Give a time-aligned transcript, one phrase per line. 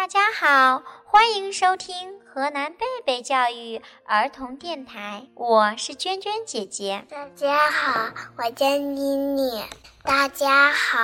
[0.00, 7.04] 大家好，欢迎收听河南贝贝教育儿童电台，我是娟娟姐姐。
[7.10, 8.08] 大家好，
[8.38, 9.62] 我叫妮妮。
[10.02, 10.98] 大家好，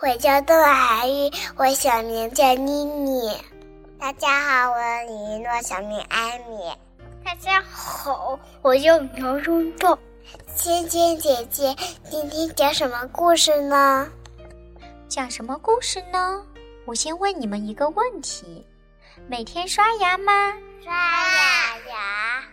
[0.00, 3.36] 我叫邓海玉，我小名叫妮妮。
[3.98, 4.76] 大家好，我
[5.08, 6.72] 李一诺，小名艾米。
[7.24, 9.98] 大家好，我叫苗中豆。
[10.54, 11.74] 娟娟姐姐，
[12.08, 14.08] 今天讲什么故事呢？
[15.08, 16.46] 讲什么故事呢？
[16.86, 18.64] 我先问你们一个问题：
[19.26, 20.52] 每天刷牙吗？
[20.80, 22.44] 刷呀牙。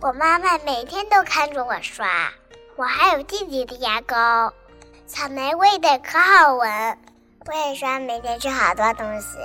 [0.00, 2.32] 我妈妈每天都看着我刷。
[2.76, 4.50] 我还有弟弟的牙膏，
[5.06, 6.98] 草莓味的，可好闻。
[7.44, 9.36] 我也刷，每天吃好多东西。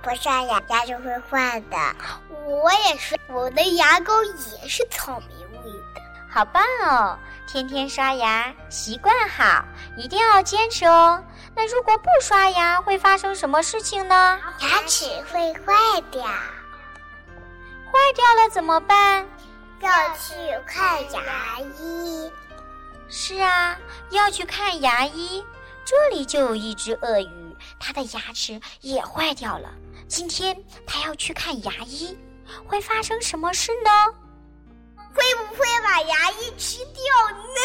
[0.00, 1.76] 不刷牙牙就会坏的。
[2.46, 5.45] 我也是，我的牙膏也是草莓。
[6.36, 7.18] 好棒哦！
[7.46, 9.64] 天天刷牙，习惯好，
[9.96, 11.24] 一定要坚持哦。
[11.54, 14.38] 那如果不刷牙，会发生什么事情呢？
[14.60, 15.72] 牙齿会坏
[16.10, 16.22] 掉。
[16.26, 19.26] 坏掉了怎么办？
[19.80, 20.34] 要去
[20.66, 22.30] 看牙医。
[23.08, 23.74] 是啊，
[24.10, 25.42] 要去看牙医。
[25.86, 29.70] 这里就有一只鳄鱼，它的牙齿也坏掉了。
[30.06, 30.54] 今天
[30.86, 32.14] 它要去看牙医，
[32.66, 33.90] 会发生什么事呢？
[36.56, 37.02] 吃掉
[37.36, 37.60] 呢？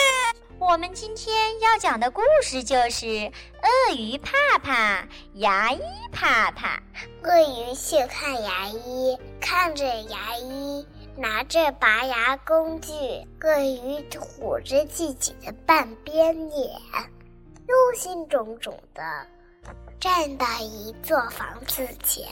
[0.60, 3.06] 我们今天要讲的故事就是
[3.64, 5.80] 《鳄鱼怕怕，牙医
[6.12, 6.78] 怕怕》。
[7.24, 12.92] 鳄鱼去看牙医，看着牙医拿着拔牙工具，
[13.42, 14.06] 鳄鱼
[14.40, 16.70] 捂着自己的半边脸，
[17.68, 19.26] 忧心忡忡的
[20.02, 22.28] 站到一座房子前。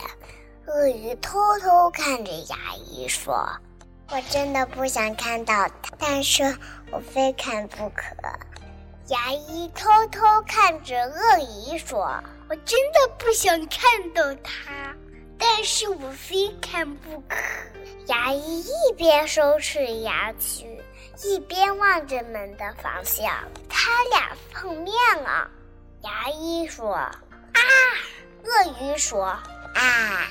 [0.67, 3.49] 鳄鱼偷偷看着牙医说。
[4.11, 6.43] 我真的不想看到他，但是
[6.91, 8.03] 我非看不可。
[9.09, 14.95] 牙医偷偷看着鳄鱼说：“我真的不想看到他，
[15.37, 17.35] 但是我非看不可。”
[18.07, 20.81] 牙医一边收拾牙具，
[21.23, 23.31] 一边望着门的方向。
[23.69, 25.47] 他俩碰面了。
[26.01, 26.93] 牙医说
[27.53, 27.61] ：“啊！”
[28.43, 29.25] 鳄鱼说
[29.75, 30.27] ：“啊！”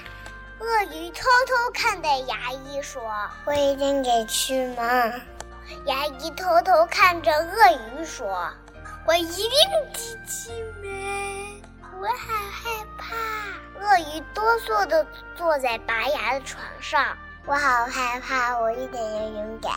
[0.60, 3.00] 鳄鱼偷偷看着牙医说
[3.46, 4.82] ：“我一定得去吗？”
[5.86, 8.50] 牙医偷偷看着鳄鱼说
[9.06, 9.50] ：“我一定
[9.92, 10.50] 得去
[10.82, 11.62] 吗？
[12.00, 13.14] 我好害怕。”
[13.80, 17.16] 鳄鱼哆嗦地坐在拔牙的床上。
[17.46, 19.72] 我好害怕，我一点也勇敢。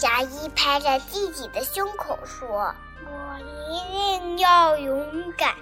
[0.00, 2.74] 牙医拍着自己的胸口说
[3.06, 5.54] ：“我一定要勇敢。”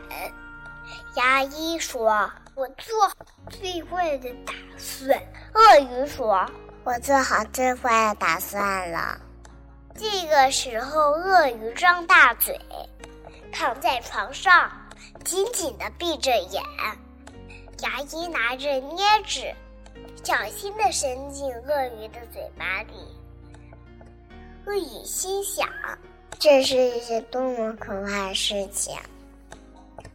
[1.17, 2.31] 牙医说。
[2.56, 3.15] 我做好
[3.49, 5.19] 最坏的打算。
[5.55, 6.45] 鳄鱼说
[6.84, 9.19] ：“我做好最坏的打算了。”
[9.97, 12.61] 这个时候，鳄鱼张大嘴，
[13.51, 14.71] 躺在床上，
[15.25, 16.62] 紧紧地闭着眼。
[17.81, 19.55] 牙医拿着镊子，
[20.22, 22.93] 小心地伸进鳄鱼的嘴巴里。
[24.67, 25.67] 鳄鱼心想
[26.39, 28.95] ：“这是一件多么可怕的事情！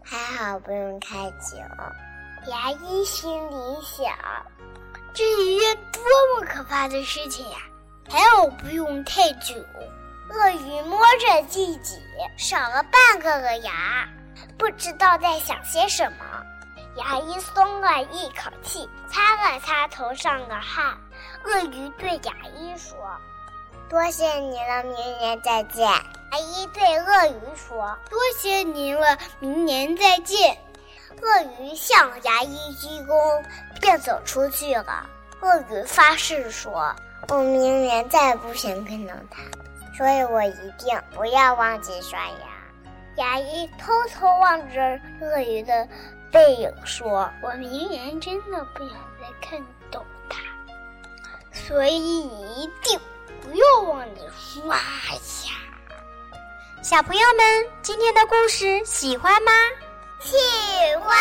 [0.05, 1.57] 还好不用太久。”
[2.47, 4.05] 牙医心里想
[5.13, 6.01] ：“这一件多
[6.35, 7.57] 么可怕的事情呀！
[8.07, 9.55] 还好不用太久。”
[10.29, 11.99] 鳄鱼摸着自己
[12.37, 14.07] 少了半个个牙，
[14.57, 16.25] 不知道在想些什么。
[16.97, 20.97] 牙医松了一口气，擦了擦头上的汗。
[21.43, 22.97] 鳄鱼对牙医说
[23.89, 25.87] ：“多谢你了，明年再见。”
[26.31, 30.57] 牙医对鳄鱼说：“多谢您了，明年再见。”
[31.21, 33.43] 鳄鱼向牙医鞠躬，
[33.79, 35.09] 便走出去了。
[35.41, 36.93] 鳄鱼发誓说
[37.29, 39.41] ：“我明年再也不想看到他，
[39.97, 42.35] 所以我一定不要忘记刷牙。”
[43.15, 45.87] 牙医偷偷望着鳄鱼的
[46.31, 49.57] 背影说：“我明年真的不想再看
[49.89, 50.41] 到他，
[51.53, 52.99] 所以你一定
[53.41, 54.81] 不要忘记刷牙。”
[56.85, 59.51] 小朋友们，今天的故事喜欢吗？
[60.21, 60.35] 喜
[61.03, 61.17] 欢，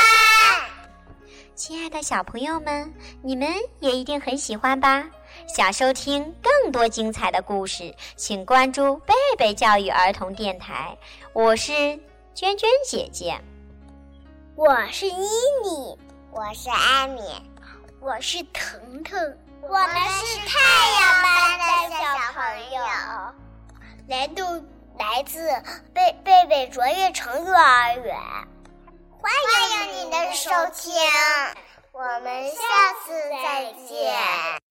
[1.54, 3.48] 亲爱的小朋友们，你们
[3.80, 5.03] 也一定很喜欢吧？
[5.48, 10.94] 想收听更多精彩的故事，请关注贝贝教育儿童电台。
[11.33, 11.72] 我是
[12.34, 13.34] 娟娟姐姐，
[14.56, 15.27] 我是妮
[15.65, 15.98] 妮，
[16.30, 17.22] 我是艾米，
[18.00, 19.18] 我是腾腾，
[19.62, 19.89] 我们
[20.27, 20.60] 是太
[21.00, 22.04] 阳班的小
[22.34, 22.80] 朋友，
[24.06, 24.53] 来到
[25.15, 25.39] 来自
[25.95, 28.16] 贝贝贝卓越城幼儿园。
[29.21, 29.33] 欢
[29.71, 30.93] 迎您的收听，
[31.93, 32.59] 我们下
[33.07, 34.64] 次再见。